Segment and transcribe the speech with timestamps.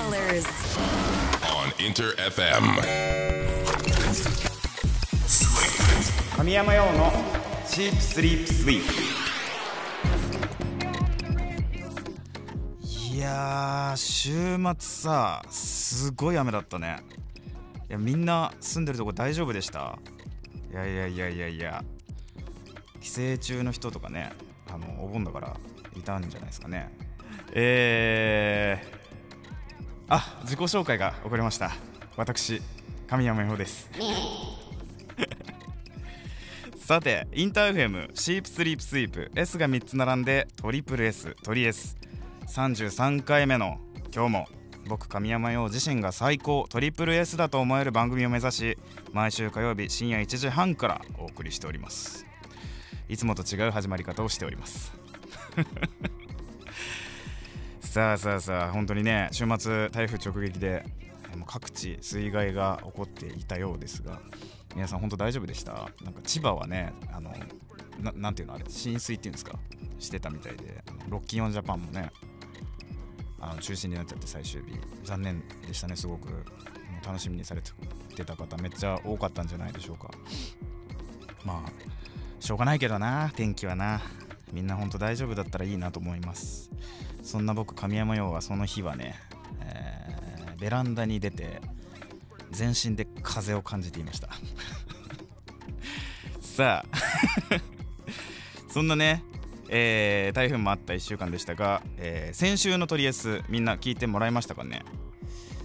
[0.00, 0.46] colors.
[1.44, 2.64] on Inter FM.
[6.36, 7.12] 神山用の
[7.66, 8.92] シープスリープスイープ
[13.14, 17.00] いやー週末さすごい雨だったね
[17.90, 19.98] いやみんな住んでるとこ大丈夫でした？
[20.72, 21.84] いやいやいやいやいや
[23.02, 24.32] 帰省中の人とかね
[24.72, 25.54] あのお盆だから
[25.94, 26.90] いたんじゃないですかね
[27.52, 28.99] えー、
[30.10, 31.70] あ自己紹介が遅れました。
[32.16, 32.60] 私
[33.06, 33.88] 神山羊です。
[36.76, 43.78] さて InterFM Sheep Sleep Sweep S が3つ並んでトリプル S トリ S33 回目の
[44.12, 44.48] 今日も
[44.88, 48.78] 僕神山羊自身が最高トリプル S だと思える番組を目指し
[49.12, 52.26] 毎週火曜日深夜1時半からお送りしております。
[53.08, 54.92] いつもと違う始まり方をしております
[57.90, 60.84] さあさあさあ本当にね週末台風直撃で
[61.44, 64.20] 各地水害が起こっていたようですが
[64.76, 65.90] 皆さん本当大丈夫でした？
[66.04, 67.34] なんか千葉はねあの
[68.14, 69.58] なていうのあれ浸水っていうんですか？
[69.98, 72.12] してたみたいでロッキーオンジャパンもね
[73.40, 74.78] あの中止になっちゃって最終日。
[75.02, 76.28] 残念でしたねすごく。
[77.04, 80.12] 楽しみにされてた方めっちゃ多かったんじゃないでしょうか。
[81.44, 81.72] まあ
[82.38, 84.00] しょうがないけどな天気はな。
[84.52, 86.70] みんな本当大丈夫だったらいいなと思います。
[87.22, 89.14] そんな僕神山陽はその日はね、
[89.62, 91.58] えーベランダに出て
[92.50, 94.28] 全身で風を感じていました。
[96.42, 96.98] さあ
[98.68, 99.24] そんなね、
[99.68, 104.82] えー台風もあった1週間でしたが、えー先週のトリエスみんな聞いてもらいましたかね。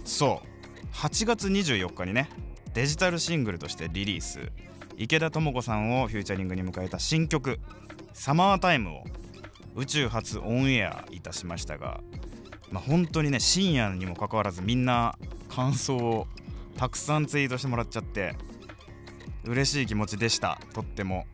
[0.04, 2.30] そう8月24日にね
[2.72, 4.50] デジタルシングルとしてリリース。
[4.98, 7.60] 池田智子さんをフューチャリングに迎えた新曲
[8.14, 9.04] 「サマータイム」を
[9.76, 12.00] 宇宙初オンエアいたしましたが、
[12.70, 16.26] まあ、本当にね深夜にもかかわらずみんな感想を
[16.76, 18.34] たくさんツイートしてもらっちゃって
[19.44, 20.58] 嬉しい気持ちでした。
[20.74, 21.26] とっても。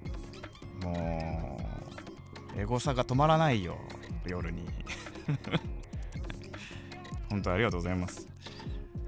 [0.82, 1.58] も
[2.56, 3.78] うエゴサが止まらないよ
[4.26, 4.68] 夜に。
[7.30, 8.28] 本当ありがとうございます。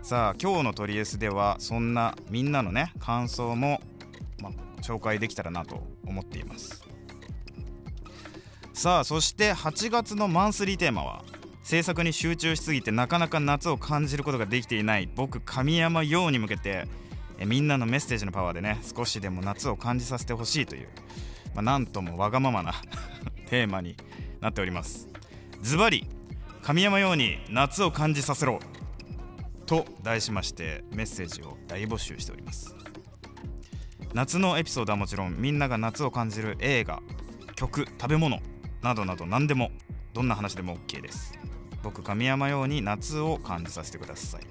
[0.03, 3.81] さあ今日のトリエスではそんなみんなのね感想も、
[4.41, 6.94] まあ、紹介できたらなと思っています。
[8.75, 11.25] さあそして8月のマンスリーテーマは
[11.62, 16.87] 制作に集中しすぎてなかなか夏を感じることができていない僕神山陽に向けて
[17.39, 20.89] えみんなのメッセージのパワーでね少しでも夏を感じさせてほしいという、
[21.55, 22.75] まあ、なんともわがままな
[23.49, 23.97] テーマに
[24.41, 25.09] なっております。
[25.63, 26.07] ズバリ
[26.63, 28.59] 神山陽に夏を感じさせろ
[29.67, 32.75] と題しましてメッセージを大募集しております。
[34.15, 37.01] 夏のエピソードはもちろんみんなが夏を感じる映画
[37.55, 38.41] 曲食べ物
[38.84, 39.72] などなど何でも
[40.12, 41.33] どんな話でも OK です。
[41.83, 44.43] 僕神山用に夏を感じさせてください、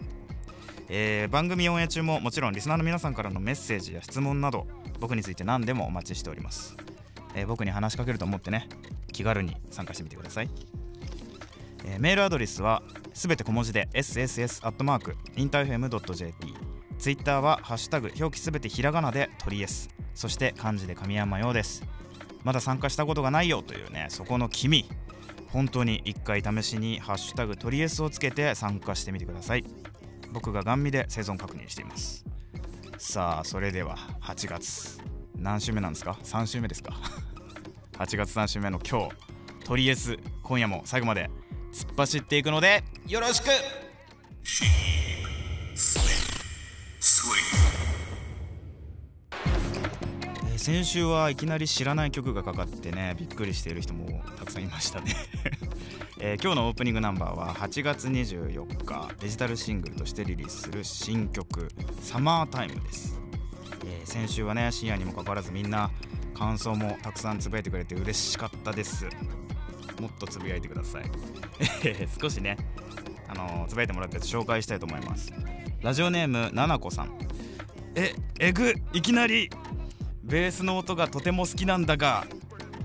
[0.89, 4.67] えー番組オンエア中ももちろんリスナーの皆さんからのメッセージや質問など
[4.99, 6.75] 僕について何でもお待ちしております、
[7.33, 8.69] えー僕に話しかけると思ってね
[9.11, 10.49] 気軽に参加してみてください。
[11.85, 12.83] えーメールアドレスは
[13.13, 16.53] すべて小文字で sss.interfm.jp
[16.99, 21.83] ツイッターはハッシュタグ表記すべてひらがなで鳥エスそして漢字で神山用です。
[22.43, 24.85] まだ参加したことがないよというねそこの君
[25.51, 29.63] 本当に一回試しにハッシュタグ鳥エスをつけて参加してみてください。
[30.31, 32.25] 僕がガン見で生存確認しています。
[32.97, 34.97] さあそれでは8月
[35.37, 36.93] 何週目なんですか？3週目ですか？
[37.99, 39.15] 8月3週目の今日
[39.63, 41.29] トリエス今夜も最後まで
[41.71, 43.45] 突っ走っていくのでよろしく！
[50.63, 55.13] 先週はいきなり知らない曲がかかってねびっくりしている人もたくさんいましたね、
[56.21, 61.67] えー今日のオープニングナンバーは8月24日デジタルシングルとしてリリースする新曲
[61.99, 63.19] 「サマータイム」です、
[63.85, 65.91] えー先週はね深夜にもかかわらずみんな
[66.33, 69.09] 感想もたくさんつぶやいてくれて嬉しかったです。
[69.99, 71.03] もっとつぶやいてください。
[72.21, 72.55] 少しね
[73.27, 75.33] あのつぶやいてもらったやつ紹介したいと思います。
[75.81, 77.11] ラジオネームななこさん。
[77.95, 79.49] ええぐいきなり
[80.33, 82.25] ベースの音がとても好きなんだが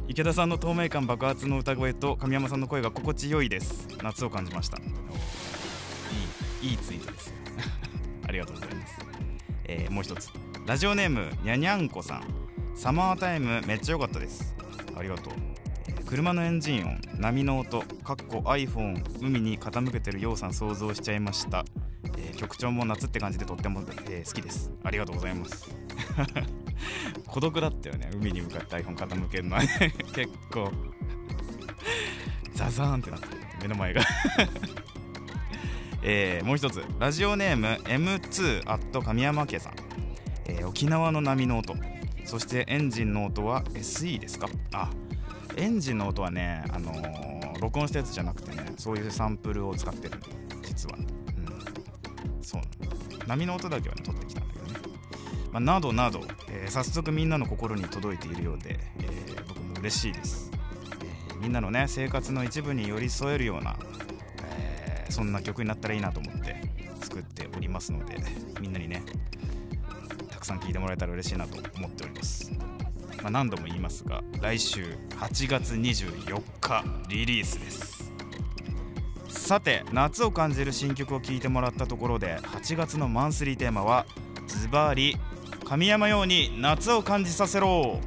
[0.07, 3.89] 池田さんの透明感爆発の歌声と神山さんの声が心地よいです。
[4.03, 4.77] 夏を感じました。
[4.77, 4.81] い
[6.67, 7.33] いいいツイートです。
[8.29, 8.99] ありがとうございます、
[9.65, 10.29] えーもう一つ。
[10.67, 12.25] ラジオネームにゃにゃんこさん。
[12.77, 14.55] サマータイムめっちゃ良かったです。
[14.95, 15.33] ありがとう。
[16.05, 21.65] 車のエンジン音波の音かっこ iPhone 海に傾けてるようさん想像しちゃいました、
[22.19, 23.81] えー曲調も夏って感じでとっても、
[24.11, 24.71] えー好きです。
[24.85, 25.75] ありがとうございます。
[27.27, 29.63] 孤独だったよね海に向かって iPhone 傾けるのは
[30.15, 30.73] 結構。
[32.55, 33.27] ザザーンってなって
[33.63, 34.03] 目の前が、
[36.03, 36.83] えーもう一つ。
[36.99, 39.75] ラジオネーム M2 アット神山家さん、
[40.47, 41.77] えー沖縄の波の音。
[42.25, 44.49] そしてエンジンの音は SE ですか？
[44.73, 44.91] あ
[45.57, 50.29] エンジンの音はね、あのー録音したやつじゃなくてねそういうサンプルを使ってるんで
[50.63, 52.63] 実は、うん、そう。
[53.27, 54.55] 波の音だけはね取ってきたんだ、
[55.53, 60.51] まあ、などなど、えー早速みんなの心に届いているようで、えー僕も嬉しいです、
[61.31, 63.77] えーみんなのね生活の一部に寄り添えるような、
[64.45, 66.57] えーそんな曲になったらいいなと思って
[67.01, 68.17] 作っておりますので
[68.61, 69.03] みんなにね
[70.31, 72.53] たくさん聴いてもらえたら嬉しいなと思っております、
[73.23, 77.99] まあ、何度も言いますが来週8月24日リリースです。
[79.29, 84.05] さて夏を感じる新曲を聴いてもらったところで8月のマンスリーテーマは
[84.47, 85.17] ズバリ
[85.69, 88.01] 神山ように夏を感じさせろ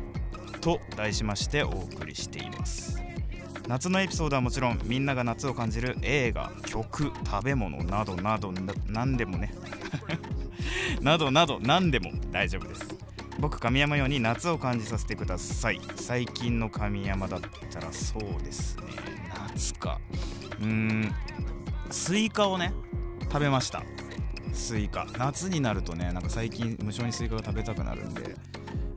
[0.62, 3.00] と題しましてお送りしています。
[3.68, 8.52] 夏のエピソードはもちろんみんなが夏を感じる映画曲食べ物などなど
[8.88, 9.54] 何でもね。
[11.02, 12.82] などなど何でも大丈夫です。
[13.38, 15.80] 僕神山羊に夏を感じさせてください。
[15.98, 17.42] 最近の神山だっ
[17.72, 18.86] たらそうですね。
[19.54, 20.02] 夏か。
[20.60, 21.16] うーん
[21.92, 22.74] スイカをね
[23.22, 23.84] 食べました。
[24.54, 25.08] スイカ。
[25.18, 28.36] 夏になるとねなんか最近無性にスイカが食べたくなるんで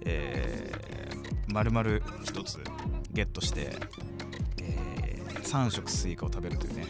[0.05, 2.59] えー、丸々一つ
[3.13, 3.71] ゲットして、
[4.63, 6.87] えー、3食スイカを食べるというね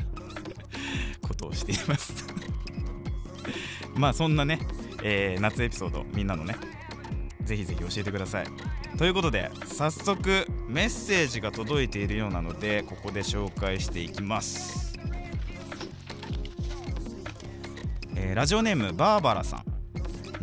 [1.22, 2.24] ことをしています。
[3.96, 4.60] まあそんなね、
[5.02, 6.56] えー夏エピソードみんなのね
[7.42, 8.46] ぜひぜひ教えてください。
[8.98, 14.85] ということで早速メッセージが届いているようなのでここで紹介していきます、
[18.36, 19.64] ラジオネームバーバラさん。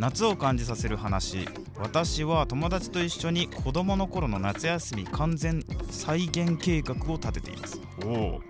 [0.00, 1.46] 夏を感じさせる話。
[1.78, 7.80] 私は友達と一緒に子供の頃の夏休み完全再現計画を立てています。
[8.04, 8.40] おお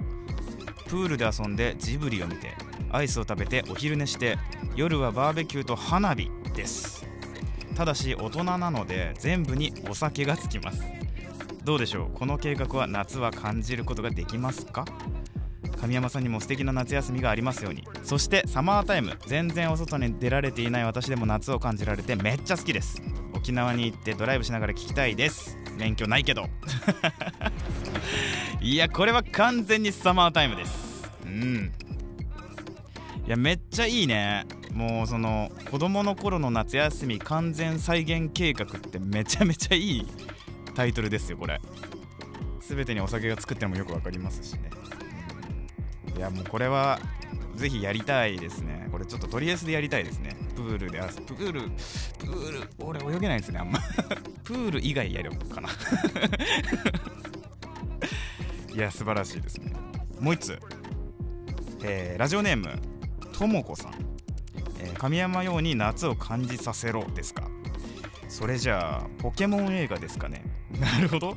[0.89, 2.55] プールで遊んでジブリを見て
[2.91, 4.39] アイスを食べてお昼寝して
[4.77, 7.07] 夜はバーベキューと花火です。
[7.77, 10.83] ただし大人なので全部にお酒がつきます。
[11.65, 12.19] どうでしょう？
[12.19, 14.87] この計画は夏は感じることができますか？
[15.81, 17.85] 神山さんにも素敵な夏休みがありますように。
[18.03, 19.17] そしてサマータイム。
[19.27, 23.03] 全然お外に出られていない私でも夏を感じられてめっちゃ好きです。
[23.35, 25.59] 沖縄に行ってドライブしながら聞きたいです。
[25.77, 26.49] 免許ないけど。
[28.61, 31.11] いやこれは完全にサマータイムです。
[31.25, 31.73] うん。
[33.27, 34.47] いやめっちゃいいね。
[34.73, 40.07] もうその子供の頃の夏休み完全再現計画ってめちゃめちゃいい
[40.75, 41.61] タイトルですよこれ。
[42.61, 44.71] 全てにお酒が作ってもよくわかりますしね、
[46.17, 46.99] いやもうこれは
[47.57, 48.89] ぜひやりたいですね。
[48.91, 50.37] これちょっととりあえずでやりたいですね。
[50.55, 51.63] プールでプール
[52.19, 53.79] プール俺泳げないですねあんま。
[54.45, 55.69] プール以外やるかな。
[58.75, 59.73] いや素晴らしいですね。
[60.21, 60.59] もう一つ、
[61.83, 62.71] えーラジオネーム
[63.33, 63.95] ともこさん、
[64.81, 67.49] えー神山ように夏を感じさせろですか。
[68.29, 70.45] それじゃあポケモン映画ですかね。
[70.81, 71.37] なるほど。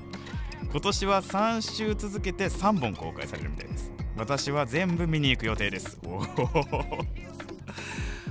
[0.72, 3.92] 今年は3週続けて3本公開されるみたいです。
[4.18, 6.00] 私は全部見に行く予定です。
[6.06, 6.26] おお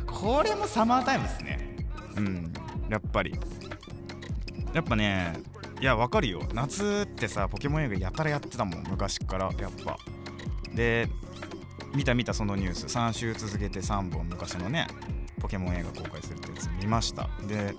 [0.07, 1.77] これもサマータイムですね。
[2.17, 2.53] うん。
[2.89, 3.35] やっぱり。
[4.73, 5.35] やっぱね
[5.81, 6.43] いやわかるよ。
[6.53, 8.85] 夏ってさポケモン映画やたらやってたもん。
[8.91, 9.97] 昔からやっぱ。
[10.75, 11.09] で
[11.95, 12.87] 見た見たそのニュース。
[12.87, 14.87] 3週続けて3本昔のね
[15.41, 17.29] ポケモン映画公開するってやつ見ました。
[17.47, 17.75] で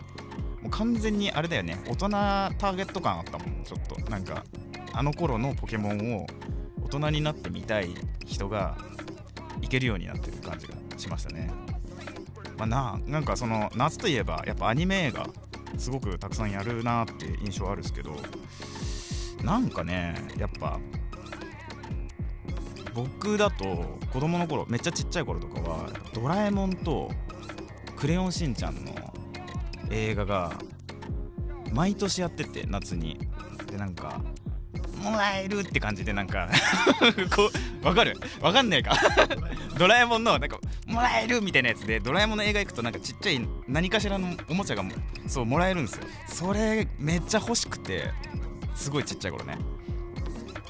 [0.62, 1.78] もう完全にあれだよね。
[1.88, 3.64] 大人ターゲット感あったもん。
[3.64, 4.00] ちょっと。
[4.10, 4.44] なんか
[4.94, 6.28] あの頃のポケモンを
[6.88, 7.90] 大人になってみたい
[8.26, 8.78] 人が
[9.62, 11.52] いけるようになってる感じがしましたね。
[12.58, 15.28] まあななんかその夏といえばやっぱアニメ映画
[15.78, 18.16] すごくたくさんやるなって印象あるんですけど
[19.44, 20.80] なんかねやっぱ
[22.96, 27.12] 僕だと子供の頃めっちゃちっちゃい頃とかは「ドラえもん」と
[27.98, 29.14] 「クレヨンしんちゃん」の
[29.92, 30.54] 映画が
[31.74, 33.20] 毎年やってて夏に。
[33.70, 34.22] でなんか
[35.02, 36.50] もらえるって感じでなんか
[37.36, 37.50] こ
[37.82, 38.16] うわかる？
[38.42, 38.96] わかんねえか。
[39.78, 44.92] ドラえもんのなんかもらえるみたいなやつでドラえもんの映画行くとなんかちっちゃい何かしらのおもちゃがも
[45.28, 46.04] そうもらえるんですよ。
[46.28, 48.12] それめっちゃ欲しくて
[48.76, 49.58] すごいちっちゃい頃ね。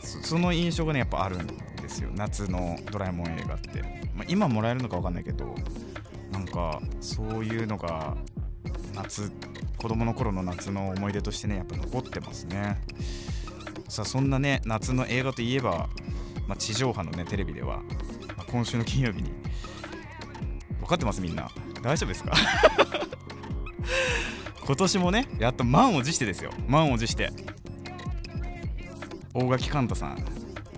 [0.01, 1.53] そその印象がねやっぱあるんで
[1.89, 2.09] すよ。
[2.13, 3.81] 夏のドラえもん映画って、
[4.13, 5.55] まあ、今もらえるのかわかんないけど
[6.31, 8.15] なんかそういうのが
[8.93, 9.31] 夏
[9.77, 12.77] 子供の頃の夏の思い出としてねやっぱ残ってますね。
[13.87, 15.89] さあそんなね夏の映画といえば、
[16.47, 17.77] まあ、地上波のねテレビでは、
[18.35, 19.31] まあ今週の金曜日に
[20.81, 21.49] 分かってますみんな。
[21.81, 22.33] 大丈夫ですか？
[24.65, 26.51] 今年もねやっと満を持してですよ。
[26.67, 27.31] 満を持して。
[29.33, 30.17] 大垣寛太さん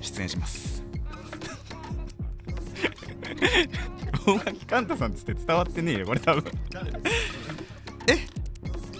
[0.01, 0.83] 出演します。
[4.25, 6.43] 大垣寛太さんっつって伝わってねえよこれ多分。
[8.07, 8.19] え？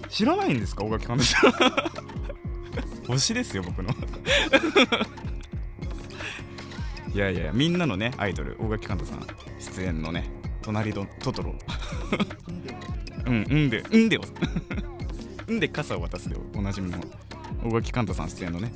[0.10, 1.52] 知らないんですか大垣寛太さん。
[3.10, 3.90] 推しですよ僕の。
[7.12, 9.26] いやいやみんなのねアイドル大垣寛太さん。
[9.60, 10.30] 出演のね
[10.62, 11.56] 隣のトトロ。
[13.26, 14.22] うんうんでうんでを。
[15.48, 17.00] う んで傘を渡すでおなじみの
[17.64, 18.72] 大垣寛太さん出演のね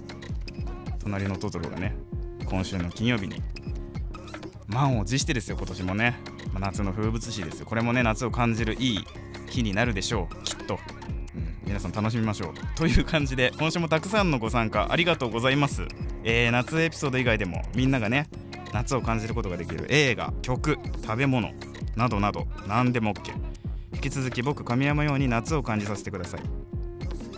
[0.99, 1.95] 隣のトトロがね
[2.45, 3.39] 今週の金曜日に
[4.67, 6.17] 満を持してですよ今年もね、
[6.51, 7.67] まあ、夏の風物詩ですよ。
[7.67, 9.05] これもね夏を感じるいい
[9.47, 10.43] 日になるでしょう。
[10.43, 10.79] きっと、
[11.73, 15.87] 皆さん楽しみましょうという感じで今週もたくさんのご参加ありがとうございます。
[16.23, 18.29] えー、夏エピソード以外でもみんながね
[18.73, 21.51] 夏を感じることができる映画曲食べ物
[21.95, 23.33] などなど何でも OK
[23.95, 26.41] 引き続き僕神山ように夏を感じさせてください、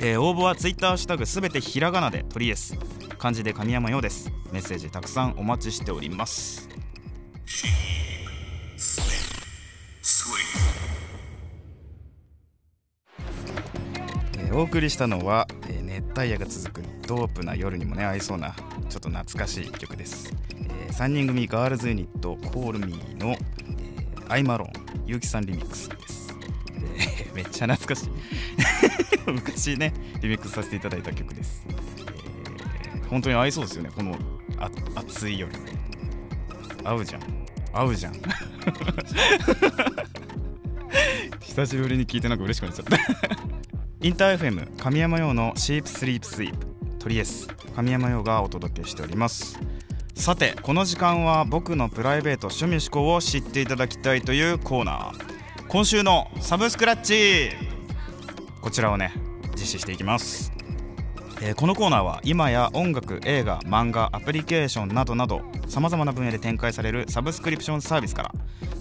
[0.01, 2.77] えー、応募は Twitter シュタグすべてひらがなでトリエス
[3.17, 4.29] 漢字で神山ようです。
[4.51, 6.67] メッセージたくさんお待ちしております。
[14.55, 18.55] お送りしたのは、えー熱帯夜が続くドープな夜にもね合いそうな
[18.89, 20.33] ちょっと懐かしい曲です、
[20.69, 23.37] え3人組ガールズユニットコールミーの、えー
[24.27, 24.73] アイマロン
[25.05, 26.33] ゆうきさんリミックスです、
[26.95, 28.09] えーめっちゃ懐かしい。
[29.31, 33.91] 昔ねリミックスさせていただいた曲です、えー本当に合いそうですよね。
[33.95, 34.17] この
[34.57, 35.53] あ暑い夜。
[36.83, 37.21] 合うじゃん。
[37.71, 38.13] 合うじゃん。
[41.39, 42.97] 久しぶりに聞いてなんか嬉しくなっちゃった。
[44.01, 46.67] インター FM 神山用のシープスリープスイープ
[46.99, 49.59] トリエス神山用がお届けしております。
[50.13, 55.67] さてこの時間は僕のプライベート趣味思考を知っていただきたいというコーナー。
[55.67, 57.49] 今週のサブスクラッチ
[58.61, 59.13] こちらをね
[59.53, 60.54] 実施していきます。
[61.45, 68.31] えーこのコーナーは今や音楽映画漫画アプリケーションなどなどさまざまな分野で展開されるサブスクリプションサービスから、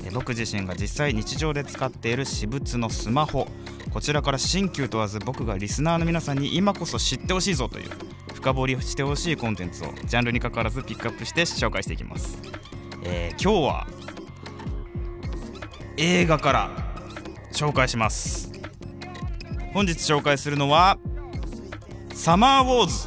[0.04, 3.46] えー僕自身が実際日常で使っている私物のスマホ
[3.92, 7.90] こちらから新旧問わず僕がリスナーの皆さんに今こそ知ってほしいぞという
[8.32, 12.38] 深掘りしてほしいコンテンツをジャンルに関わらずピックアップして紹介していきます、
[13.04, 13.86] えー今日は
[15.98, 16.70] 映画から
[17.52, 18.50] 紹介します。
[19.74, 20.98] 本日紹介するのは
[22.24, 23.06] サマーウォーズ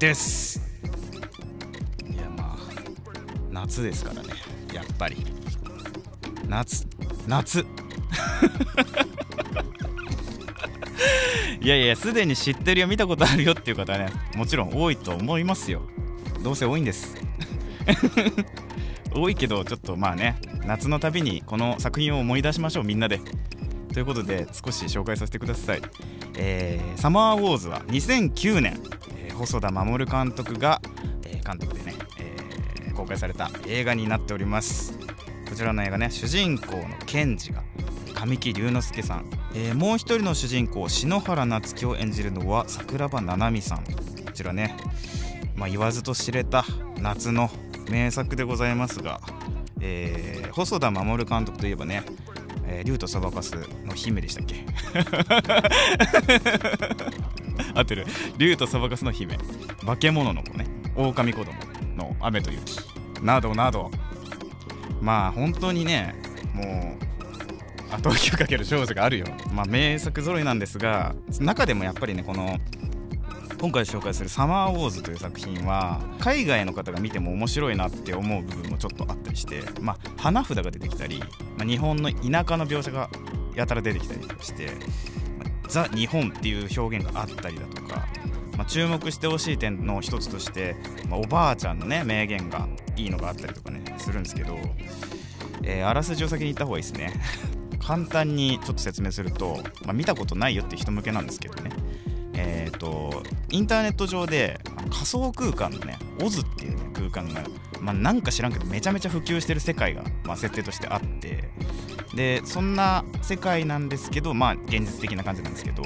[0.00, 0.60] です。
[2.04, 2.62] いやまあ
[3.52, 4.30] 夏ですからね。
[4.74, 5.24] やっぱり。
[6.48, 6.84] 夏
[7.28, 7.60] 夏。
[11.60, 15.82] いやいやすでに知ってるよ見たことあるよっていう方はねもちろん多いと思いますよ。
[16.42, 17.14] どうせ多いんです。
[19.14, 23.20] 多いけどちょっとまあね夏のたびにこの作品を思い出しましょうみんなで。
[23.96, 25.80] ということで少し紹介させてください、
[26.36, 28.78] えーサマーウォーズは2009年、
[29.16, 30.82] えー細田守監督が、
[31.24, 34.98] えー監督でね、えー公開された映画になっております。
[35.48, 37.62] こちらの映画ね主人公の賢治が
[38.12, 43.78] 神木隆之介さん、えーもう一人の主人公篠原夏樹を演じるのは桜庭ななみさん。
[43.78, 43.92] こ
[44.34, 44.76] ちらね、
[45.54, 46.66] まあ、言わずと知れた
[46.98, 47.48] 夏の
[47.90, 49.22] 名作でございますが、
[49.80, 52.02] えー細田守監督といえばね
[52.68, 53.54] えー竜とそばかす
[53.84, 54.64] の姫でしたっけ？
[57.74, 58.06] 合ってる。
[58.38, 59.36] 竜とそばかすの姫。
[59.84, 60.66] 化け物の子ね。
[60.96, 61.52] 狼子供
[61.96, 62.80] の雨と雪。
[63.22, 63.90] などなど。
[65.00, 66.14] まあ本当にね
[66.54, 66.96] も
[67.92, 69.26] う後追いをかける少女があるよ。
[69.52, 72.58] まあ名作揃いなんですが中でもやっぱりねこの
[73.58, 81.26] 今回紹介する「サマーウォーズ」という作品は海外の方が見ても面白いなって思う部分もちょっとあったりして、まあ、花札が出てきたり、ま
[81.62, 83.08] あ、日本の田舎の描写が
[83.54, 84.66] やたら出てきたりして、
[85.38, 88.06] まあザ・日本っていう表現があったりだとか、
[88.56, 90.76] まあ、注目してほしい点の一つとして、
[91.08, 94.58] まあ、おばあちゃんのね名言がいいのがあったりとかねするんですけど、
[95.62, 97.12] えーあらすじを先に言った方がいいですね。
[97.80, 101.70] 簡単にちょっと説明すると、まあ、見たことないよって人向けなんですけどね。
[102.36, 107.42] えー、とインターネット上で仮想空間のねオズっていう、ね、空間が、
[107.80, 111.50] まあ、なんか知らんけどめちゃめちゃ普及してる世界が、まあ、設定としてあって
[112.14, 115.82] でそんな世界なんですけどまあ現実的な感じなんですけど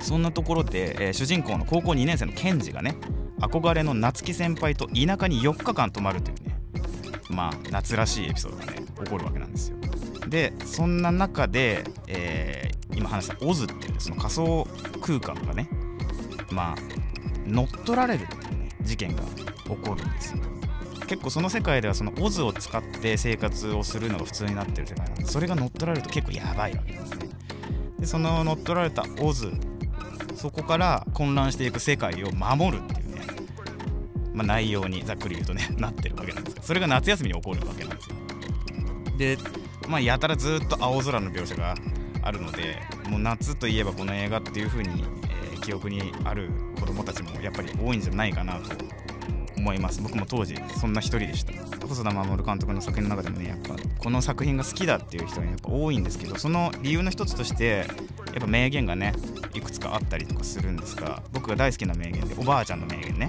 [0.00, 2.96] そんなところで、えー主人公の高校2年生のケンジがね
[3.40, 6.58] 憧れの夏希先輩と田舎に4日間泊まるというね
[7.30, 9.78] まあ夏らしいエピソードがね起こるわけなんですよ。
[10.28, 14.66] でそんな中で、えー今話したオズっていうその仮想
[15.04, 15.68] 空間がね
[16.50, 16.76] まあ
[17.46, 20.42] 乗っ取られるっていうね事件が起こるんですよ。
[21.06, 27.28] 結構その世界ではそのオズを使って生活をするのが普通になってる世界なんでそれが乗っ取られると結構やばいわけですね。
[27.98, 29.52] でその乗っ取られたオズ
[30.34, 33.26] そこから混乱していく世界を守るっていうね、
[34.32, 38.16] まあ、内容にざっくり言うとね なってるわけなんですそれが夏休みに起こるわけなんですよ。
[39.18, 39.38] で
[39.86, 41.74] まあやたらずっと青空の描写が
[42.22, 45.04] あるのでもう夏といえばこの映画っていう風に、
[45.52, 48.76] えー、記憶にある子供たちもやっぱり多いんじゃないかなと
[49.56, 50.02] 思います。
[50.02, 51.52] 僕も当時そんな一人でした。
[51.86, 57.86] 細田守監督の作品の中でもねやっぱこの作品が好きだっていう人がやっぱ多いんですけどその理由の一つとしてやっ
[58.40, 59.12] ぱ名言がね
[59.52, 63.28] いくつかあったりとかするんですが僕が大好きな名言でおばあちゃんの名言ね。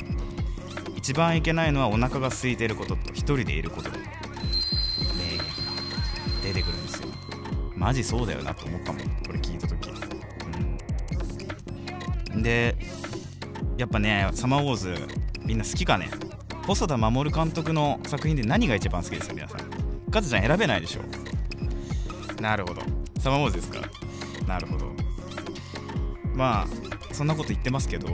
[0.95, 3.91] 一番いけないのはお腹が空いてることと一人でいること。
[3.91, 3.99] だ名
[5.29, 5.43] 言が
[6.41, 7.09] 出てくるんですよ。
[7.75, 8.91] マジそうだよなと思った
[12.45, 12.77] で
[13.75, 14.95] やっぱねサマーウォーズ
[15.43, 16.11] みんな好きかね？
[16.67, 20.11] 細田守監督の作品で何が一番好きですか皆さん？
[20.11, 21.01] カズちゃん選べないでしょ？
[22.41, 22.83] なるほど。
[23.19, 23.81] サマーウォーズですか？
[24.47, 24.93] なるほど。
[26.35, 28.07] まあそんなこと言ってますけど。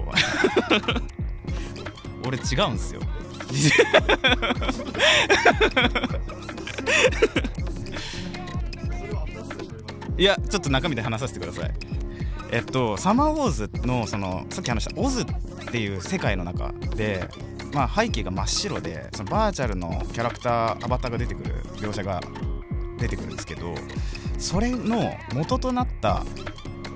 [2.25, 3.01] 俺違うんすよ。
[10.17, 11.90] いやちょっと中身で話させてください。
[12.51, 15.25] えっとサマーウォーズのそのさっき話したオズっ
[15.71, 17.29] ていう世界の中で
[17.73, 22.21] まあ背景が真っ白でそのバーチャルのキャラクターアバターが出てくる描写が
[22.99, 23.73] 出てくるんですけど
[24.37, 26.23] それの元となった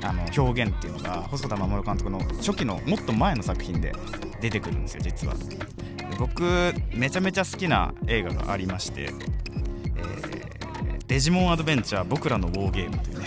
[0.04, 3.94] あの表現っていうのが細田守監督の初期のもっと前の作品で
[4.42, 5.36] 出てくるんですよ実は。
[6.20, 9.10] 僕めちゃめちゃ好きな映画がありまして
[9.98, 13.26] 「えー、デジモンアドベンチャー僕らのウォーゲーム」というね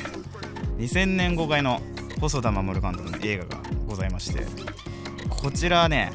[0.78, 1.82] 2000年公開の
[2.20, 4.44] 細田守監督の映画がございまして
[5.28, 6.12] こちらね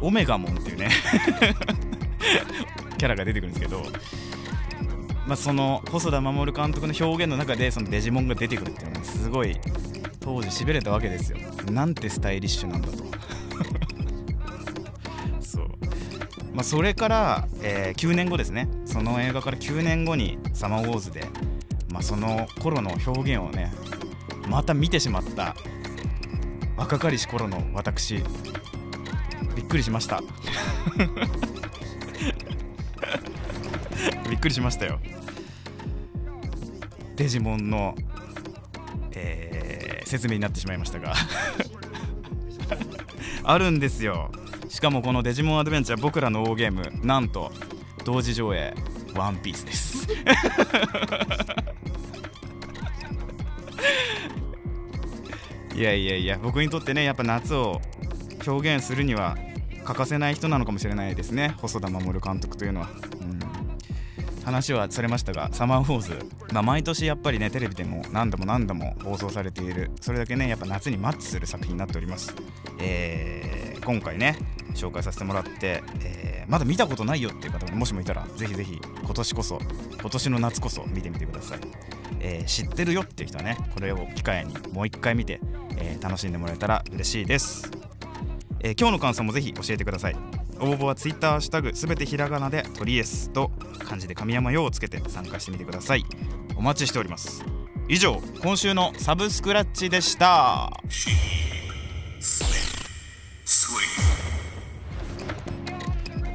[0.00, 0.90] オメガモンっていうね
[2.98, 3.82] キャラが出てくるんですけど
[5.28, 9.60] まあ、その細田守監督の表現の中でそのデジモンが出てくるっていうのがすごい
[10.20, 11.38] 当時しびれたわけですよ。
[11.70, 12.96] なんてスタイリッシュなんだと。
[15.44, 15.68] そう、
[16.54, 18.68] まあ、それから、えー、9年後ですね。
[18.86, 21.26] その映画から9年後に「サマーウォーズで」
[21.92, 23.70] まあ、その頃の表現をね
[24.48, 25.54] また見てしまった
[26.76, 28.22] 若かりし頃の私。
[29.56, 30.22] びっくりしました。
[34.30, 35.00] びっくりしましたよ。
[37.16, 37.96] デジモンの、
[39.12, 41.14] えー、説明になってしまいましたが。
[43.42, 44.30] あるんですよ。
[44.68, 47.50] しかもこのデジモンアドベンチャー僕らの大ゲームなんと
[48.04, 48.72] 同時上映
[49.16, 50.06] ワンピースです。
[55.78, 57.80] いやいやいや僕にとってねやっぱ夏を
[58.44, 59.36] 表現するには
[59.84, 61.54] 欠かせない人なのかもしれないですね。
[61.58, 62.88] 細田守監督というのは、
[63.20, 66.18] うん、話はそれましたがサマーウォーズ、
[66.52, 69.92] まあ、毎年やっぱりねテレビでも何度も何度も放送されている。
[70.00, 72.34] それだけねやっぱ夏にマッチする作品になっております、
[72.80, 74.36] えー、今回ね
[74.74, 79.60] 紹介させてもらって、えー、まだ見たことないよっていう方がもしもいたらぜひぜひ今年こそ
[80.00, 81.60] 今年の夏こそ見てみてください、
[82.20, 85.40] えー、知ってるよっていう人はねこれを機会にもう一回見て、
[85.76, 87.70] え楽しんでもらえたら嬉しいです、
[88.60, 90.16] え今日の感想もぜひ教えてください。
[90.60, 96.04] 応募は Twitter ハッシュタグすべてひらがなでトリエスと漢字で神山用をつけて参加してみてください。
[96.56, 97.44] お待ちしております。
[97.88, 100.72] 以上今週のサブスクラッチでした。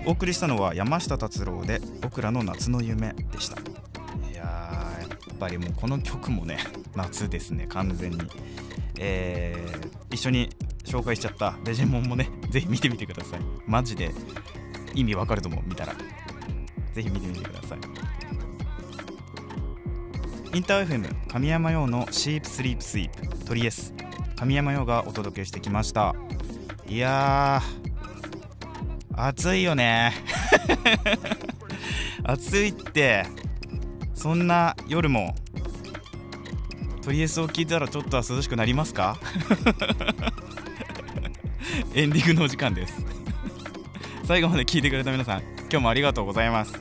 [0.05, 3.72] お送りしたのは山下達郎で僕らの夏の夢でした。
[5.43, 6.57] ぱりもうこの曲もね
[6.95, 8.19] 夏ですね完全に。
[8.99, 10.49] えー、一緒に
[10.85, 13.39] 紹介しちゃったデジェンモンもねぜひ見てみてください。
[13.67, 14.11] マジで
[14.93, 15.95] 意味わかると思う見たら。
[16.93, 17.79] ぜひ見てみてください。
[20.55, 23.95] インター FM 神山用のシープスリープスイープトリエス
[24.35, 26.15] 神山用がお届けしてきました。
[26.87, 30.13] いやー暑いよね。
[32.23, 33.42] 暑いって。
[34.23, 35.35] そんな夜も
[37.03, 39.19] トリエスを聞いたらちょっとは涼しくなりますか？
[41.93, 43.05] エンディングのお時間です。
[44.23, 46.71] 最後まで聞いてくれた皆さん今日もありがとうございます。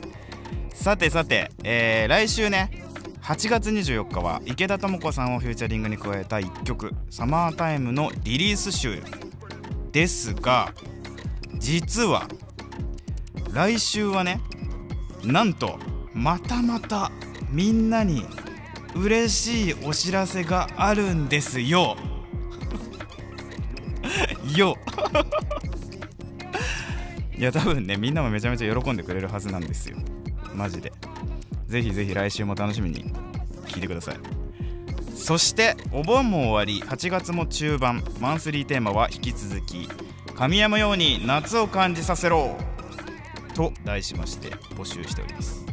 [0.73, 2.71] さてさて、えー、来週ね
[3.21, 9.03] 8月24日は池田智子さんをフューチャリングに加えた1曲「サマータイム」のリリース集
[9.91, 10.73] ですが
[11.57, 12.25] 実は
[13.51, 14.39] 来週はね
[15.25, 15.77] なんと
[16.13, 17.11] またまた
[17.53, 18.25] みんなに
[18.95, 21.95] 嬉しいお知らせがあるんですよ。
[24.57, 24.75] よ。
[27.37, 29.97] いや多分ねみんなもめちゃめちゃ喜んでくれるはずなんですよ。
[30.55, 30.91] マジで。
[31.67, 33.13] ぜひぜひ来週も楽しみに
[33.67, 34.15] 聞いてください。
[35.15, 39.87] そしてお盆も終わり8月も中盤マンスリーテーマは引き続き
[40.35, 42.57] 神山ように夏を感じさせろ
[43.53, 45.72] と題しまして募集しております。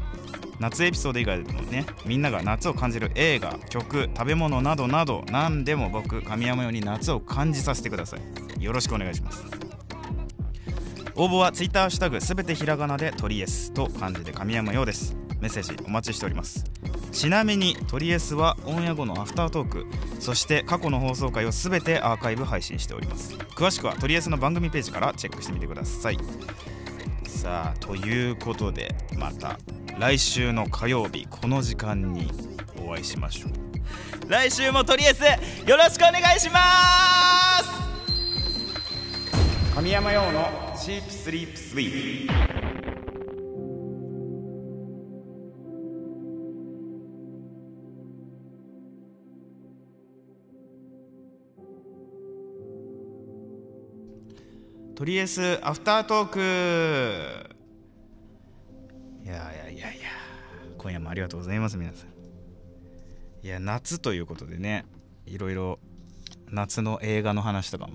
[0.60, 8.62] 夏エピソード以外でもねみんなが夏を感じる映画曲食べ物などなど何でも僕神山用に夏を感じさせてください。
[8.62, 9.42] よろしくお願いします。
[11.16, 15.16] 応募は Twitter ハッシュタグすべてひらがなでトリエスと漢字で神山用です。
[15.40, 16.64] メッセージお待ちしております。
[17.10, 19.86] ちなみにトリエスはオンエア後のアフタートーク
[20.20, 23.34] そして過去の放送回をすべてアーカイブ配信しております。
[23.34, 26.18] 詳しくはトリエスの番組ページからチェックしてみてください。
[27.26, 29.58] さあということでまた
[29.98, 32.30] 来週の火曜日この時間に
[32.84, 33.50] お会いしましょう。
[34.30, 35.22] 来週もトリエス
[35.68, 36.60] よろしくお願いしま
[37.62, 37.70] す。
[39.74, 40.48] 神山用の
[40.78, 42.34] チープスリープスイープ
[54.94, 57.49] トリエスアフタートーク。
[61.10, 62.10] もありがとうございます皆さん。
[63.44, 64.86] いや夏ということでね
[65.26, 65.80] いろいろ
[66.50, 67.94] 夏の映画の話とかも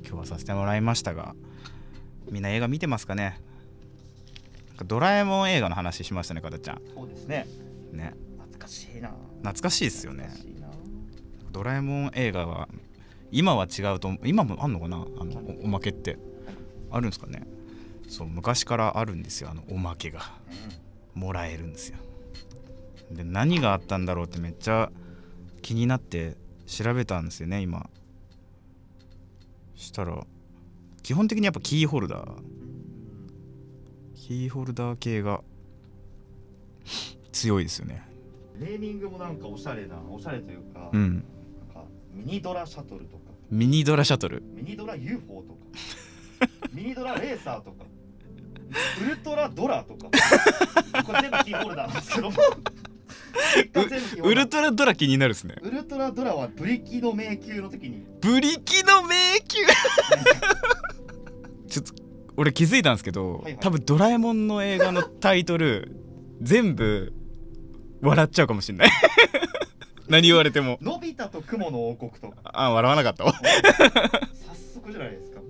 [0.00, 1.34] 今日はさせてもらいましたが
[2.30, 3.40] みんな映画見てますかね？
[4.84, 6.82] ドラえもん映画の話しましたねかたちゃん。
[6.94, 7.46] そうですね。
[7.92, 8.14] ね。
[8.36, 9.10] 懐かしいな。
[9.38, 10.30] 懐かしいですよね。
[11.52, 12.68] ドラえもん映画は
[13.30, 14.96] 今は違うと今もあんのかな？
[14.96, 16.18] あのおおまけって。
[16.90, 17.46] あるんですかね？
[18.08, 20.20] そう昔からあるんですよあのおまけが。
[21.14, 21.96] もらえるんですよ
[23.10, 24.90] で何があったんだろうってめっちゃ
[25.62, 27.88] 気になって調べたんですよね今。
[29.74, 30.26] したら
[31.02, 32.42] 基本的にやっぱキーホルダー。
[34.14, 35.42] キーホルダー系が
[37.30, 38.02] 強いですよね。
[38.58, 41.24] ネーミングもなんかおしゃれなおしゃれというか、うん。
[41.74, 43.30] なんかミニドラシャトルとか。
[43.50, 44.42] ミニドラシャトル。
[44.42, 45.58] ミニドラ UFO とか。
[46.72, 47.84] ミニドラレーサーとか。
[49.00, 50.10] ウルトラドラとか。
[51.04, 52.30] これ全部キーホルダーなんですけど
[54.22, 55.56] ウルトラドラ気になるですね。
[55.62, 58.06] ウルトラドラはブリキの迷宮の時に。
[58.20, 59.14] ブリキの迷
[59.54, 59.68] 宮。
[61.68, 61.94] ちょっと
[62.36, 63.58] 俺気づいたんですけど、はいはい。
[63.60, 65.96] 多分ドラえもんの映画のタイトル
[66.40, 67.12] 全部
[68.00, 68.90] 笑っちゃうかもしんない。
[70.08, 70.78] 何言われても。
[70.80, 72.36] のび太と雲の王国とか。
[72.44, 73.32] あ笑わなかったわ。
[73.32, 75.40] 早速じゃないですか。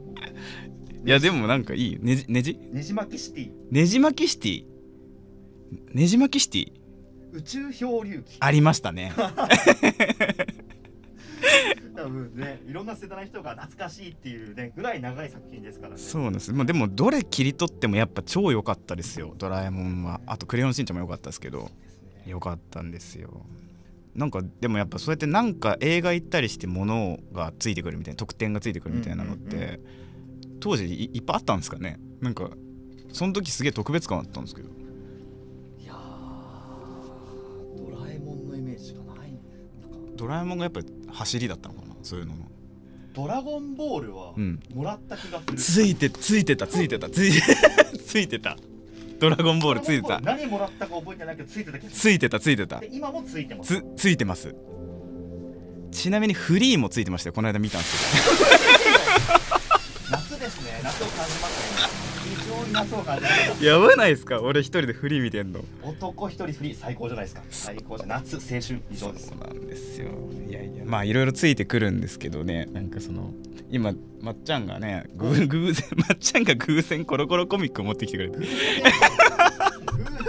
[1.05, 1.93] いやでもなんかいい。
[1.93, 2.59] よねじねじ？
[2.73, 3.51] ねじ巻きシティ。
[3.71, 4.65] ねじ巻きシティ？
[5.93, 6.73] ねじ巻きシティ？
[7.37, 8.39] 宇宙漂流記。
[8.41, 9.13] ありましたね。
[11.95, 15.99] 多分ねいろんな世代の人が懐かしいっていうねぐらい長い作品ですからね。
[15.99, 19.35] そうです、まあ、でもどれ切り取ってもやっぱ超良かったですよ。
[19.37, 20.21] ドラえもんは。
[20.27, 21.71] あとクレヨンしんちゃんも良かったですけど。
[21.83, 22.25] ですね。
[22.27, 23.45] 良かったんですよ。
[24.15, 30.61] なんかでもやっぱそうやってなんか映画行ったりして物がついてくるみたいな特典がついてくるみたいなのって、うんうん。
[30.61, 31.99] 当時いいっぱいあったんですかね。
[32.23, 32.51] なんか
[33.13, 34.71] その時すげえ特別感あったんですけど
[40.17, 40.81] ドラえもんがやっぱ
[41.13, 42.47] 走りだったのかなそういうのの。
[43.15, 44.61] ドラゴンボールはうん。
[44.75, 48.57] もらった気がする、ついてついてたついてたついてついてた。
[49.21, 50.21] ドラゴンボールついてた。
[50.21, 52.81] 何もらったか覚えてないけどついてた気がすついてたついてた。
[52.81, 53.75] るで今もついてます。
[53.75, 54.55] つついてます。
[55.93, 59.46] ちなみにフリーもついてましたよこの間見たんです
[60.37, 60.81] 夏ですね。
[60.83, 63.65] 夏を感じますね非常に夏を感じます。
[63.65, 64.41] やばないですか？
[64.41, 65.61] 俺一人でフリー見てんの。
[65.83, 67.43] 男一人フリー最高じゃないですか。
[67.51, 68.07] 最高じゃ。
[68.07, 69.29] 夏青春以上です。
[69.29, 70.09] そうなんですよ。
[70.49, 72.67] いやいやまあいろいろついてくるんですけどね。
[72.67, 73.33] なんかその
[73.71, 78.39] 今まっちゃんがねぐ偶然 まっちゃんが偶然コロコロコミックを持ってきてくれて。
[78.39, 78.45] 偶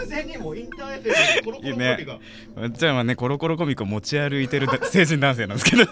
[0.05, 0.55] 然にも。
[0.55, 2.19] インターエフェルコロコロコミが。
[2.55, 5.85] まっちゃんはねコロコロコミックを持ち歩いてるだ成人男性なんですけど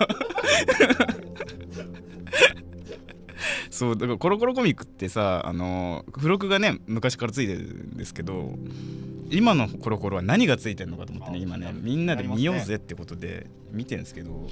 [3.76, 8.54] そうだからコロコロコミックってさあの付録がね昔からついてるんですけど
[9.30, 14.48] 今のコロコロは何がついてるのかと思ってねあ今ねみんなで見ようぜってことで見てるんですけど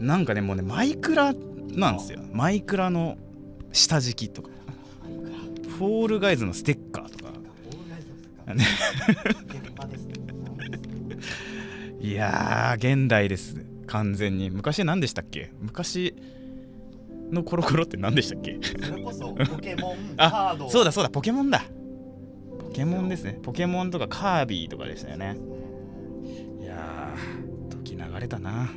[0.00, 1.34] なんかねもうねマイクラ
[1.74, 2.20] なんですよ。
[2.32, 3.18] マイクラの
[3.72, 4.48] 下敷きとか。
[5.78, 7.32] フォールガイズのステッカーとか。
[12.00, 13.64] いやー現代です。
[13.86, 14.50] 完全に。
[14.50, 15.52] 昔何でしたっけ？
[15.60, 16.14] 昔
[17.32, 18.58] のコロコロって何でしたっけ？
[18.62, 20.70] それこそポケモン あカード。
[20.70, 21.62] そうだそうだポケモンだ。
[22.58, 23.38] ポケモンですね。
[23.42, 25.36] ポケモンとかカービィとかでしたよね。
[26.60, 28.68] いやー時流れたな。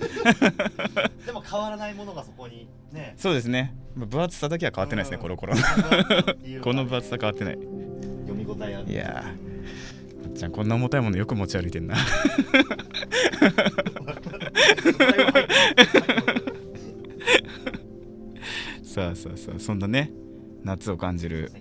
[1.26, 3.14] でも変わらないものがそこにね。
[3.16, 3.74] そうですね。
[3.94, 5.22] まあ分厚さだけは変わってないですねうん。
[5.22, 5.54] コロコロ。
[5.54, 5.60] の
[6.62, 7.54] この分厚さ変わってない。
[7.54, 8.90] 読み応えある。
[8.90, 11.96] いやーちゃんこんな重たいものよく持ち歩いてんな
[19.14, 20.12] さあさあさあそんなね
[20.62, 21.52] 夏を感じる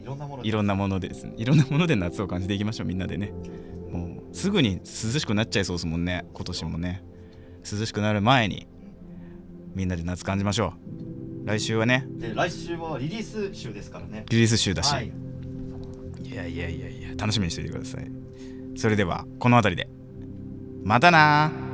[0.44, 1.28] いろんなものです。
[1.38, 3.34] いろんなもので夏を感じていきましょうみんなでね。
[3.92, 6.26] もうすぐに涼しくなっちゃいそうですもんね。
[6.34, 7.04] 今年もね。
[7.72, 8.68] 涼しくなる前に
[9.74, 10.74] みんなで夏感じましょ
[11.46, 11.48] う。
[11.48, 12.06] 来週はね。
[12.18, 14.26] で来週はリリース週ですからね。
[14.30, 15.12] リリース週だし、はい。
[16.24, 18.12] いやいやいやいや楽しみにしていてください。
[18.76, 19.90] それではこの辺りで。
[20.84, 21.69] またなー